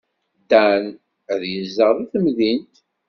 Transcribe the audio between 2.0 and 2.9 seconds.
temdint.